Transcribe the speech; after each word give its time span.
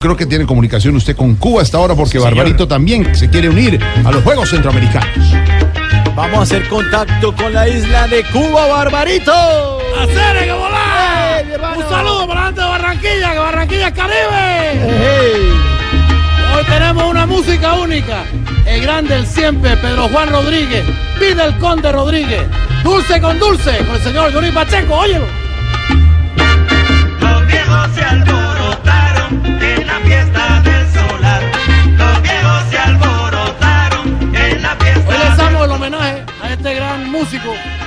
Creo 0.00 0.16
que 0.16 0.26
tiene 0.26 0.46
comunicación 0.46 0.94
usted 0.94 1.16
con 1.16 1.34
Cuba 1.34 1.60
hasta 1.60 1.76
ahora 1.76 1.96
porque 1.96 2.20
Barbarito 2.20 2.68
también 2.68 3.16
se 3.16 3.28
quiere 3.28 3.48
unir 3.48 3.80
a 4.04 4.12
los 4.12 4.22
Juegos 4.22 4.48
Centroamericanos. 4.48 5.34
Vamos 6.14 6.38
a 6.38 6.42
hacer 6.42 6.68
contacto 6.68 7.34
con 7.34 7.52
la 7.52 7.68
isla 7.68 8.06
de 8.06 8.22
Cuba, 8.26 8.68
Barbarito. 8.68 9.32
¡Hacer 10.00 10.44
que 10.44 10.52
volar! 10.52 11.76
Un 11.78 11.88
saludo 11.88 12.28
para 12.28 12.46
antes 12.46 12.62
de 12.62 12.70
Barranquilla, 12.70 13.32
que 13.32 13.38
Barranquilla 13.40 13.88
es 13.88 13.94
Caribe. 13.94 15.54
Hoy 16.56 16.64
tenemos 16.68 17.02
una 17.02 17.26
música 17.26 17.74
única. 17.74 18.22
El 18.66 18.82
grande, 18.82 19.16
el 19.16 19.26
siempre, 19.26 19.76
Pedro 19.78 20.08
Juan 20.10 20.30
Rodríguez. 20.30 20.84
Pide 21.18 21.44
el 21.44 21.58
Conde 21.58 21.90
Rodríguez. 21.90 22.46
Dulce 22.84 23.20
con 23.20 23.36
dulce, 23.40 23.76
con 23.78 23.96
el 23.96 24.02
señor 24.02 24.32
Johnny 24.32 24.52
Pacheco. 24.52 24.94
Óyelo. 24.94 25.26
Los 27.20 27.46
viejos 27.48 27.90
se 27.96 28.02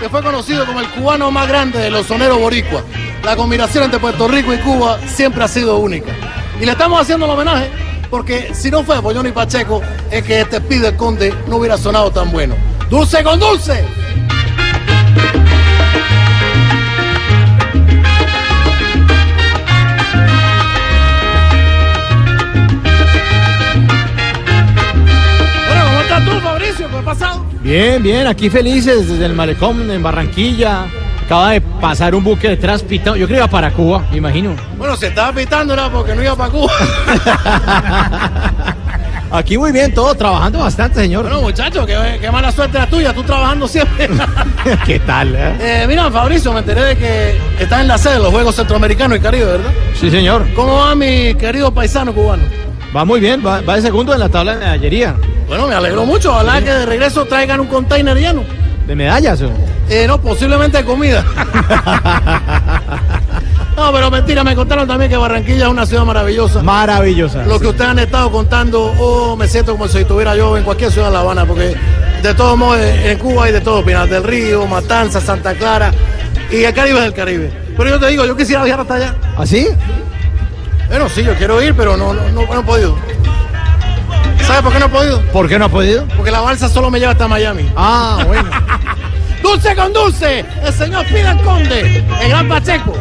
que 0.02 0.10
fue 0.10 0.24
conocido 0.24 0.66
como 0.66 0.80
el 0.80 0.90
cubano 0.90 1.30
más 1.30 1.48
grande 1.48 1.78
de 1.78 1.92
los 1.92 2.08
soneros 2.08 2.40
boricua. 2.40 2.84
La 3.24 3.36
combinación 3.36 3.84
entre 3.84 4.00
Puerto 4.00 4.28
Rico 4.28 4.52
y 4.52 4.58
Cuba 4.58 5.00
siempre 5.08 5.44
ha 5.44 5.48
sido 5.48 5.78
única. 5.78 6.12
Y 6.60 6.66
le 6.66 6.72
estamos 6.72 7.00
haciendo 7.00 7.26
el 7.26 7.32
homenaje 7.32 7.70
porque 8.10 8.54
si 8.54 8.72
no 8.72 8.84
fue 8.84 9.00
por 9.02 9.16
Johnny 9.16 9.32
Pacheco, 9.32 9.82
es 10.10 10.24
que 10.24 10.42
este 10.42 10.60
Pide 10.60 10.90
el 10.90 10.96
Conde 10.96 11.34
no 11.48 11.58
hubiera 11.58 11.78
sonado 11.78 12.12
tan 12.12 12.32
bueno. 12.32 12.56
¡Dulce 12.90 13.24
con 13.24 13.40
dulce! 13.40 14.01
Bien, 27.64 28.02
bien, 28.02 28.28
aquí 28.28 28.50
felices 28.50 29.08
desde 29.08 29.26
el 29.26 29.34
malecón 29.34 29.90
en 29.92 30.02
Barranquilla. 30.02 30.86
Acaba 31.26 31.52
de 31.52 31.62
pasar 31.62 32.16
un 32.16 32.24
buque 32.24 32.50
detrás 32.50 32.82
pitado. 32.84 33.16
Yo 33.16 33.28
creo 33.28 33.38
que 33.38 33.44
iba 33.44 33.48
para 33.48 33.72
Cuba, 33.72 34.04
me 34.12 34.18
imagino. 34.18 34.56
Bueno, 34.78 34.98
se 34.98 35.08
estaba 35.08 35.32
pitando 35.32 35.74
era 35.74 35.90
porque 35.90 36.14
no 36.16 36.24
iba 36.24 36.36
para 36.36 36.52
Cuba. 36.52 36.72
Aquí 39.32 39.58
muy 39.58 39.72
bien, 39.72 39.94
todo 39.94 40.14
trabajando 40.14 40.60
bastante, 40.60 41.00
señor. 41.00 41.24
Bueno, 41.24 41.42
muchachos, 41.42 41.86
qué, 41.86 42.18
qué 42.20 42.30
mala 42.32 42.52
suerte 42.52 42.78
la 42.78 42.88
tuya, 42.88 43.14
tú 43.14 43.24
trabajando 43.24 43.66
siempre. 43.66 44.10
¿Qué 44.86 45.00
tal? 45.00 45.34
eh? 45.34 45.56
Eh, 45.62 45.86
mira, 45.88 46.12
Fabricio, 46.12 46.52
me 46.52 46.60
enteré 46.60 46.84
de 46.84 46.98
que 46.98 47.40
estás 47.60 47.80
en 47.80 47.88
la 47.88 47.98
sede 47.98 48.16
de 48.16 48.20
los 48.20 48.32
Juegos 48.32 48.56
Centroamericanos 48.56 49.18
y 49.18 49.22
Caribe, 49.22 49.46
¿verdad? 49.46 49.72
Sí, 49.98 50.12
señor. 50.12 50.46
¿Cómo 50.54 50.80
va 50.80 50.96
mi 50.96 51.34
querido 51.36 51.74
paisano 51.74 52.14
cubano? 52.14 52.44
Va 52.96 53.06
muy 53.06 53.20
bien, 53.22 53.46
va, 53.46 53.62
va 53.62 53.76
de 53.76 53.82
segundo 53.82 54.14
en 54.14 54.20
la 54.20 54.28
tabla 54.30 54.54
de 54.54 54.60
medallería. 54.60 55.16
Bueno, 55.48 55.68
me 55.68 55.76
alegro 55.76 56.06
mucho. 56.06 56.32
Ojalá 56.32 56.62
que 56.62 56.70
de 56.72 56.86
regreso 56.86 57.26
traigan 57.26 57.62
un 57.62 57.68
container 57.68 58.18
lleno. 58.18 58.44
¿De 58.86 58.96
medallas? 58.96 59.42
o? 59.42 59.50
Eh, 59.90 60.06
no, 60.08 60.20
posiblemente 60.22 60.78
de 60.78 60.86
comida. 60.86 61.24
no, 63.78 63.92
pero 63.94 64.12
mentira, 64.12 64.44
me 64.44 64.56
contaron 64.56 64.88
también 64.88 65.10
que 65.10 65.18
Barranquilla 65.18 65.66
es 65.66 65.72
una 65.72 65.86
ciudad 65.86 66.04
maravillosa. 66.04 66.62
Maravillosa. 66.64 67.46
Lo 67.46 67.60
que 67.60 67.68
ustedes 67.68 67.90
han 67.90 68.00
estado 68.00 68.30
contando, 68.32 68.94
oh, 69.00 69.36
me 69.38 69.48
siento 69.48 69.74
como 69.74 69.88
si 69.88 70.00
estuviera 70.00 70.36
yo 70.36 70.58
en 70.58 70.64
cualquier 70.64 70.92
ciudad 70.92 71.08
de 71.08 71.14
La 71.14 71.20
Habana, 71.22 71.46
porque 71.46 71.76
de 72.22 72.34
todos 72.34 72.58
modos 72.58 72.80
eh, 72.80 73.12
en 73.12 73.18
Cuba 73.20 73.46
hay 73.46 73.54
de 73.54 73.62
todo, 73.62 73.86
Pinal 73.86 74.10
del 74.10 74.24
Río, 74.24 74.66
Matanza, 74.68 75.22
Santa 75.22 75.54
Clara, 75.54 75.94
y 76.52 76.64
el 76.64 76.74
Caribe 76.74 77.00
es 77.00 77.06
el 77.06 77.14
Caribe. 77.14 77.52
Pero 77.78 77.90
yo 77.90 78.00
te 78.00 78.08
digo, 78.08 78.26
yo 78.26 78.36
quisiera 78.36 78.64
viajar 78.64 78.82
hasta 78.82 78.96
allá. 78.96 79.16
¿Así? 79.38 79.68
Bueno, 80.92 81.08
sí, 81.08 81.24
yo 81.24 81.34
quiero 81.36 81.62
ir, 81.62 81.74
pero 81.74 81.96
no, 81.96 82.14
no, 82.14 82.22
no, 82.32 82.46
no 82.46 82.60
he 82.60 82.64
podido. 82.64 82.98
¿Sabes 84.46 84.62
por 84.62 84.74
qué 84.74 84.80
no 84.80 84.88
he 84.88 84.90
podido? 84.90 85.22
¿Por 85.32 85.48
qué 85.48 85.58
no 85.58 85.66
ha 85.66 85.70
podido? 85.70 86.06
Porque 86.18 86.32
la 86.32 86.42
balsa 86.42 86.68
solo 86.68 86.92
me 86.92 87.00
lleva 87.00 87.14
hasta 87.14 87.30
Miami. 87.30 87.72
Ah, 87.78 88.22
bueno. 88.28 88.50
Dulce 89.42 89.74
con 89.74 89.94
dulce, 89.94 90.46
el 90.62 90.74
señor 90.74 91.06
Pida 91.06 91.32
el 91.32 91.42
Conde, 91.44 92.06
el 92.22 92.30
gran 92.30 92.50
Pacheco. 92.50 92.94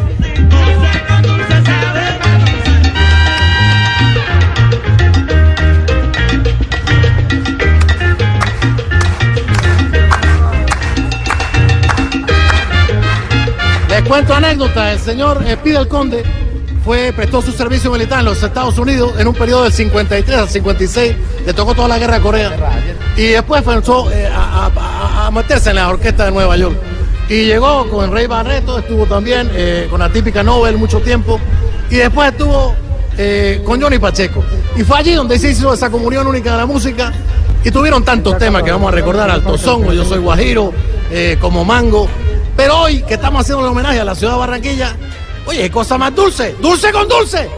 Les 13.89 14.01
cuento 14.03 14.33
anécdota, 14.33 14.93
el 14.93 14.99
señor 14.99 15.43
eh, 15.45 15.57
Pida 15.57 15.81
el 15.81 15.89
Conde 15.89 16.40
fue, 16.83 17.13
prestó 17.13 17.41
su 17.41 17.51
servicio 17.51 17.91
militar 17.91 18.19
en 18.19 18.25
los 18.25 18.41
Estados 18.41 18.77
Unidos 18.77 19.13
en 19.17 19.27
un 19.27 19.35
periodo 19.35 19.63
del 19.63 19.73
53 19.73 20.37
al 20.37 20.49
56, 20.49 21.15
le 21.45 21.53
tocó 21.53 21.75
toda 21.75 21.87
la 21.87 21.99
guerra 21.99 22.15
de 22.15 22.21
Corea. 22.21 22.51
Y 23.15 23.27
después 23.27 23.61
comenzó 23.61 24.11
eh, 24.11 24.29
a, 24.33 25.29
meterse 25.31 25.69
en 25.69 25.77
la 25.77 25.89
orquesta 25.89 26.25
de 26.25 26.31
Nueva 26.31 26.57
York. 26.57 26.75
Y 27.29 27.45
llegó 27.45 27.87
con 27.89 28.05
el 28.05 28.11
Rey 28.11 28.27
Barreto, 28.27 28.79
estuvo 28.79 29.05
también 29.05 29.49
eh, 29.53 29.87
con 29.89 29.99
la 29.99 30.09
típica 30.09 30.43
Nobel 30.43 30.77
mucho 30.77 30.99
tiempo. 30.99 31.39
Y 31.89 31.95
después 31.95 32.31
estuvo 32.31 32.75
eh, 33.17 33.61
con 33.63 33.81
Johnny 33.81 33.99
Pacheco. 33.99 34.43
Y 34.75 34.83
fue 34.83 34.97
allí 34.99 35.13
donde 35.13 35.37
se 35.39 35.51
hizo 35.51 35.73
esa 35.73 35.89
comunión 35.89 36.27
única 36.27 36.51
de 36.51 36.57
la 36.57 36.65
música. 36.65 37.13
Y 37.63 37.69
tuvieron 37.69 38.03
tantos 38.03 38.37
temas 38.37 38.63
que 38.63 38.71
vamos 38.71 38.91
a 38.91 38.95
recordar, 38.95 39.29
Alto 39.29 39.57
Songo, 39.57 39.93
Yo 39.93 40.03
Soy 40.03 40.19
Guajiro, 40.19 40.73
como 41.39 41.63
Mango. 41.63 42.07
Pero 42.57 42.81
hoy 42.81 43.03
que 43.03 43.13
estamos 43.13 43.41
haciendo 43.41 43.63
el 43.63 43.71
homenaje 43.71 43.99
a 43.99 44.05
la 44.05 44.15
ciudad 44.15 44.33
de 44.33 44.39
Barranquilla, 44.39 44.95
oye, 45.45 45.69
cosa 45.69 45.97
más 45.97 46.15
dulce, 46.15 46.55
dulce 46.59 46.91
con 46.91 47.07
dulce. 47.07 47.49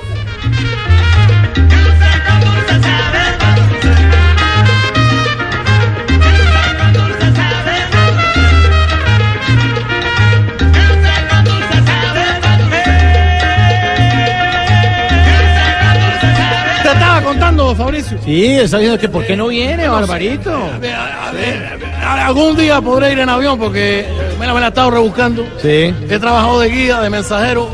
Sí, 18.26 18.46
está 18.46 18.78
diciendo 18.78 19.00
que 19.00 19.10
¿por 19.10 19.26
qué 19.26 19.36
no 19.36 19.48
viene, 19.48 19.88
Barbarito? 19.88 20.52
A 20.56 20.78
ver, 20.80 20.94
a 20.96 21.32
ver, 21.32 21.86
a- 22.02 22.26
algún 22.28 22.56
día 22.56 22.80
podré 22.82 23.12
ir 23.12 23.20
en 23.20 23.28
avión 23.30 23.60
porque 23.60 24.06
me 24.40 24.48
la, 24.48 24.54
me 24.54 24.60
la 24.62 24.68
he 24.68 24.70
estado 24.70 24.92
rebuscando. 24.92 25.46
Sí. 25.62 25.94
He 26.10 26.20
trabajado 26.20 26.60
de 26.62 26.70
guía, 26.70 27.02
de 27.02 27.10
mensajero, 27.10 27.68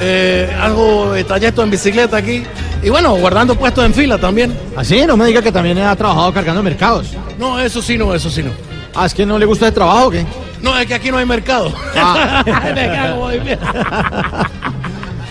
eh, 0.00 0.50
hago 0.60 1.14
eh, 1.14 1.22
trayectos 1.22 1.64
en 1.64 1.70
bicicleta 1.70 2.16
aquí 2.16 2.42
y 2.82 2.88
bueno, 2.90 3.14
guardando 3.14 3.54
puestos 3.54 3.84
en 3.84 3.94
fila 3.94 4.18
también. 4.18 4.52
Así, 4.76 5.04
no 5.06 5.16
me 5.16 5.24
diga 5.26 5.40
que 5.40 5.52
también 5.52 5.78
ha 5.78 5.94
trabajado 5.94 6.32
cargando 6.34 6.62
mercados. 6.64 7.10
No, 7.38 7.60
eso 7.60 7.80
sí 7.80 7.96
no, 7.96 8.12
eso 8.12 8.28
sí 8.28 8.42
no. 8.42 8.50
Ah, 8.94 9.06
es 9.06 9.14
que 9.14 9.24
no 9.24 9.38
le 9.38 9.46
gusta 9.46 9.68
el 9.68 9.72
trabajo, 9.72 10.06
o 10.06 10.10
¿qué? 10.10 10.24
No, 10.60 10.76
es 10.76 10.86
que 10.86 10.94
aquí 10.94 11.10
no 11.12 11.18
hay 11.18 11.26
mercado. 11.26 11.72
Ah. 11.96 12.42
Me 12.74 12.88
cago 12.88 13.30
en 13.30 13.44
mí. 13.44 13.50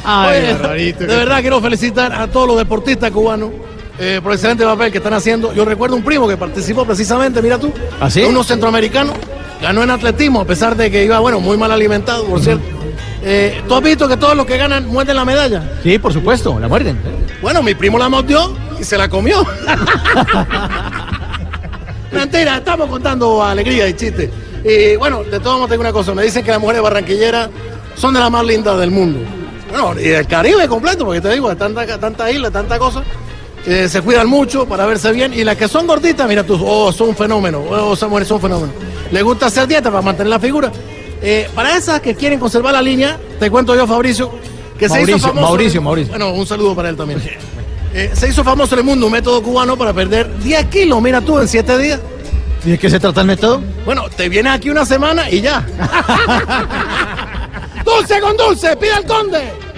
Ay, 0.04 0.40
Oye, 0.40 0.54
Barbarito. 0.54 1.00
de 1.06 1.16
verdad 1.16 1.42
quiero 1.42 1.62
felicitar 1.62 2.12
a 2.14 2.28
todos 2.28 2.48
los 2.48 2.58
deportistas 2.58 3.12
cubanos 3.12 3.52
eh, 4.02 4.20
por 4.20 4.32
el 4.32 4.38
excelente 4.38 4.66
papel 4.66 4.92
que 4.92 4.98
están 4.98 5.14
haciendo. 5.14 5.54
Yo 5.54 5.64
recuerdo 5.64 5.96
un 5.96 6.04
primo 6.04 6.28
que 6.28 6.36
participó 6.36 6.86
precisamente, 6.86 7.40
mira 7.40 7.60
tú, 7.60 7.72
¿Ah, 8.00 8.10
sí? 8.10 8.22
de 8.22 8.26
unos 8.26 8.48
centroamericanos, 8.48 9.16
ganó 9.62 9.84
en 9.84 9.92
atletismo, 9.92 10.42
a 10.42 10.46
pesar 10.46 10.76
de 10.76 10.90
que 10.90 11.06
iba, 11.06 11.20
bueno, 11.20 11.40
muy 11.40 11.56
mal 11.56 11.72
alimentado, 11.72 12.26
por 12.26 12.42
cierto. 12.42 12.64
Eh, 13.24 13.62
¿Tú 13.68 13.76
has 13.76 13.84
visto 13.84 14.08
que 14.08 14.18
todos 14.18 14.36
los 14.36 14.48
que 14.48 14.58
ganan 14.58 14.88
muerden 14.88 15.16
la 15.16 15.24
medalla? 15.24 15.62
Sí, 15.84 16.00
por 16.00 16.12
supuesto, 16.12 16.60
la 16.60 16.68
muerden. 16.68 16.98
Bueno, 17.44 17.62
mi 17.62 17.76
primo 17.76 18.00
la 18.00 18.10
mordió 18.10 18.58
y 18.80 18.84
se 18.84 18.98
la 18.98 19.08
comió. 19.08 19.46
Mentira, 22.12 22.58
estamos 22.58 22.90
contando 22.90 23.44
alegría 23.44 23.88
y 23.88 23.94
chistes. 23.94 24.32
Y 24.66 24.96
bueno, 24.96 25.24
de 25.24 25.40
todos 25.40 25.58
modos 25.58 25.70
tengo 25.70 25.82
una 25.82 25.94
cosa, 25.94 26.16
me 26.16 26.24
dicen 26.24 26.44
que 26.44 26.50
las 26.50 26.60
mujeres 26.60 26.82
barranquilleras 26.82 27.50
son 27.96 28.16
de 28.16 28.20
las 28.20 28.32
más 28.32 28.44
lindas 28.44 28.80
del 28.80 28.90
mundo. 28.90 29.20
Bueno, 29.70 29.94
y 30.00 30.10
del 30.10 30.26
Caribe 30.26 30.68
completo, 30.68 31.06
porque 31.06 31.22
te 31.22 31.30
digo, 31.30 31.50
de 31.50 31.56
tanta, 31.56 31.86
tanta 32.00 32.32
isla, 32.32 32.50
tanta 32.50 32.80
cosa. 32.80 33.04
Eh, 33.66 33.88
se 33.88 34.02
cuidan 34.02 34.28
mucho 34.28 34.66
para 34.66 34.86
verse 34.86 35.12
bien. 35.12 35.34
Y 35.34 35.44
las 35.44 35.56
que 35.56 35.68
son 35.68 35.88
gorditas, 35.88 36.28
mira 36.28 36.44
tú, 36.44 36.60
oh, 36.64 36.92
son 36.92 37.10
un 37.10 37.16
fenómeno. 37.16 37.60
Oh, 37.60 37.96
mujeres 38.08 38.28
son 38.28 38.36
un 38.36 38.42
fenómeno. 38.42 38.74
Les 39.12 39.24
gusta 39.24 39.48
hacer 39.48 39.68
dieta 39.68 39.90
para 39.90 40.02
mantener 40.02 40.30
la 40.30 40.40
figura. 40.40 40.72
Eh, 41.22 41.50
para 41.54 41.78
esas 41.78 42.02
que 42.02 42.16
quieren 42.16 42.40
conservar 42.40 42.74
la 42.74 42.82
línea, 42.82 43.20
te 43.40 43.52
cuento 43.52 43.76
yo, 43.76 43.86
Fabricio, 43.86 44.32
que 44.78 44.90
se 44.90 45.02
hizo 45.02 45.06
Mauricio, 45.06 45.28
famoso. 45.28 45.48
Mauricio, 45.48 45.82
Mauricio. 45.82 46.12
Bueno, 46.12 46.34
un 46.34 46.48
saludo 46.48 46.76
para 46.76 46.90
él 46.90 46.96
también. 46.96 47.22
Eh, 47.94 48.12
se 48.14 48.30
hizo 48.30 48.44
famoso 48.44 48.76
en 48.76 48.80
el 48.80 48.86
mundo 48.86 49.06
un 49.06 49.12
método 49.12 49.44
cubano 49.44 49.78
para 49.78 49.94
perder 49.94 50.40
10 50.40 50.66
kilos, 50.68 51.02
mira 51.02 51.22
tú, 51.22 51.40
en 51.40 51.48
7 51.48 51.78
días. 51.78 52.00
¿Y 52.66 52.72
de 52.72 52.80
qué 52.80 52.90
se 52.90 53.00
trata 53.00 53.22
el 53.22 53.28
método? 53.28 53.62
Bueno, 53.86 54.06
te 54.16 54.30
vienes 54.30 54.54
aquí 54.54 54.70
una 54.70 54.86
semana 54.86 55.30
y 55.30 55.42
ya. 55.42 55.66
dulce 57.86 58.22
con 58.22 58.38
dulce, 58.38 58.78
pide 58.78 58.94
al 58.94 59.06
conde. 59.06 59.71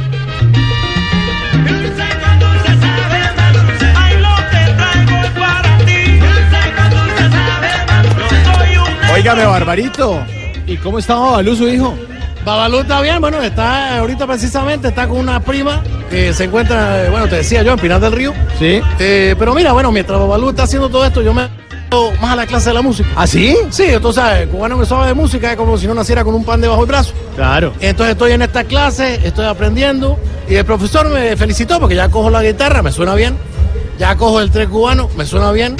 Óigame, 9.23 9.45
Barbarito. 9.45 10.21
¿Y 10.67 10.75
cómo 10.75 10.99
está 10.99 11.15
Babalú, 11.15 11.55
su 11.55 11.65
hijo? 11.69 11.95
Babalú 12.43 12.79
está 12.79 12.99
bien, 12.99 13.21
bueno, 13.21 13.41
está 13.41 13.99
ahorita 13.99 14.27
precisamente, 14.27 14.89
está 14.89 15.07
con 15.07 15.17
una 15.17 15.39
prima 15.39 15.81
que 16.09 16.33
se 16.33 16.43
encuentra, 16.43 17.05
eh, 17.05 17.09
bueno, 17.09 17.29
te 17.29 17.37
decía 17.37 17.63
yo, 17.63 17.71
en 17.71 17.79
Pinar 17.79 18.01
del 18.01 18.11
Río. 18.11 18.33
Sí. 18.59 18.81
Eh, 18.99 19.33
pero 19.39 19.55
mira, 19.55 19.71
bueno, 19.71 19.93
mientras 19.93 20.19
Babalú 20.19 20.49
está 20.49 20.63
haciendo 20.63 20.89
todo 20.89 21.05
esto, 21.05 21.21
yo 21.21 21.33
me 21.33 21.47
más 22.19 22.33
a 22.33 22.35
la 22.35 22.45
clase 22.45 22.71
de 22.71 22.73
la 22.73 22.81
música. 22.81 23.07
¿Ah, 23.15 23.25
sí? 23.25 23.55
Sí, 23.69 23.85
tú 24.01 24.11
sabes, 24.11 24.49
cubano 24.49 24.77
que 24.77 24.85
sabe 24.85 25.07
de 25.07 25.13
música 25.13 25.51
es 25.51 25.55
como 25.55 25.77
si 25.77 25.87
no 25.87 25.93
naciera 25.93 26.25
con 26.25 26.35
un 26.35 26.43
pan 26.43 26.59
debajo 26.59 26.81
del 26.81 26.89
brazo. 26.89 27.13
Claro. 27.37 27.71
Entonces 27.79 28.15
estoy 28.15 28.33
en 28.33 28.41
esta 28.41 28.65
clase, 28.65 29.21
estoy 29.23 29.45
aprendiendo 29.45 30.19
y 30.49 30.55
el 30.55 30.65
profesor 30.65 31.07
me 31.09 31.37
felicitó 31.37 31.79
porque 31.79 31.95
ya 31.95 32.09
cojo 32.09 32.29
la 32.29 32.43
guitarra, 32.43 32.81
me 32.81 32.91
suena 32.91 33.15
bien, 33.15 33.37
ya 33.97 34.17
cojo 34.17 34.41
el 34.41 34.51
tres 34.51 34.67
cubano, 34.67 35.09
me 35.15 35.25
suena 35.25 35.53
bien, 35.53 35.77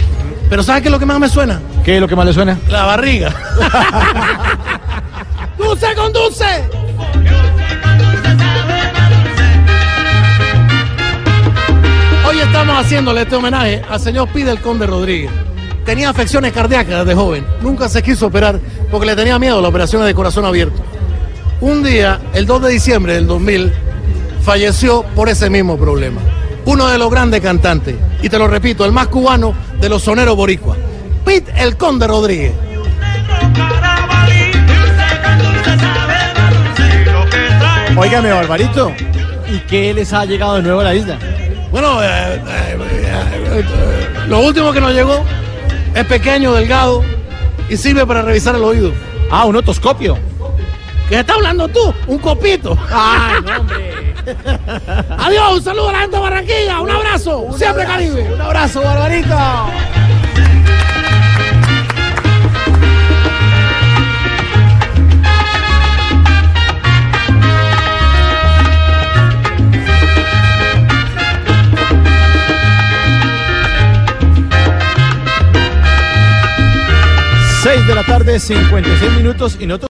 pero 0.50 0.64
¿sabes 0.64 0.82
qué 0.82 0.88
es 0.88 0.94
lo 0.94 1.00
que 1.00 1.06
más 1.06 1.20
me 1.20 1.28
suena? 1.28 1.60
¿Qué 1.84 1.96
es 1.96 2.02
lo 2.02 2.08
que 2.08 2.16
más 2.16 2.26
le 2.26 2.34
suena? 2.34 2.58
La 2.70 2.86
barriga. 2.86 3.34
¡Dulce 5.58 5.88
con 5.96 6.14
dulce! 6.14 6.46
Hoy 12.26 12.40
estamos 12.40 12.78
haciéndole 12.78 13.24
este 13.24 13.36
homenaje 13.36 13.82
al 13.90 14.00
señor 14.00 14.30
Pidel 14.30 14.62
Conde 14.62 14.88
Rodríguez. 14.88 15.30
Tenía 15.86 16.10
afecciones 16.10 16.54
cardíacas 16.54 17.00
desde 17.00 17.16
joven. 17.16 17.46
Nunca 17.62 17.90
se 17.90 18.02
quiso 18.02 18.28
operar 18.28 18.62
porque 18.90 19.06
le 19.06 19.18
tenía 19.18 19.38
miedo 19.38 19.60
a 19.60 19.62
las 19.62 19.70
operaciones 19.70 20.08
de 20.08 20.16
corazón 20.16 20.46
abierto. 20.46 20.82
Un 21.60 21.84
día, 21.84 22.22
el 22.34 22.46
2 22.46 22.62
de 22.62 22.70
diciembre 22.70 23.16
del 23.16 23.28
2000, 23.28 23.74
falleció 24.42 25.04
por 25.16 25.28
ese 25.28 25.50
mismo 25.50 25.78
problema. 25.78 26.22
Uno 26.64 26.88
de 26.88 26.98
los 26.98 27.12
grandes 27.12 27.42
cantantes, 27.42 27.98
y 28.22 28.30
te 28.30 28.40
lo 28.40 28.48
repito, 28.48 28.86
el 28.86 28.94
más 28.94 29.08
cubano 29.08 29.54
de 29.82 29.90
los 29.90 30.02
soneros 30.02 30.38
boricuas. 30.38 30.78
Pete 31.26 31.54
el 31.58 31.78
Conde 31.78 32.08
Rodríguez. 32.08 32.54
Óigame, 37.96 38.32
Barbarito. 38.32 38.92
¿Y 39.48 39.60
qué 39.68 39.94
les 39.94 40.12
ha 40.14 40.26
llegado 40.26 40.56
de 40.56 40.64
nuevo 40.64 40.82
a 40.82 40.86
la 40.86 40.96
isla? 40.96 41.18
Bueno, 41.72 42.02
eh, 42.04 42.42
eh, 42.48 42.78
eh, 43.56 43.64
lo 44.28 44.40
último 44.40 44.72
que 44.72 44.82
nos 44.82 44.94
llegó 44.94 45.24
es 45.94 46.06
pequeño, 46.06 46.54
delgado 46.54 47.04
y 47.70 47.78
sirve 47.78 48.06
para 48.06 48.22
revisar 48.24 48.56
el 48.56 48.64
oído. 48.64 48.92
Ah, 49.30 49.46
un 49.46 49.56
otoscopio. 49.56 50.18
¿Qué 51.08 51.20
está 51.20 51.34
hablando 51.34 51.68
tú? 51.68 51.94
Un 52.08 52.18
copito. 52.18 52.78
¡Ay, 52.92 53.42
no, 53.44 53.60
hombre! 53.60 54.14
Adiós, 55.18 55.54
un 55.54 55.64
saludo 55.64 55.90
a 55.90 55.92
la 55.94 56.00
gente 56.00 56.16
de 56.16 56.22
Barranquilla, 56.22 56.82
un 56.82 56.90
abrazo, 56.90 57.48
siempre 57.56 57.86
Caribe. 57.86 58.34
Un 58.34 58.42
abrazo, 58.42 58.82
Barbarito. 58.82 59.36
Tarde, 78.06 78.40
56 78.40 79.12
minutos 79.14 79.58
y 79.60 79.66
nosotros 79.66 79.82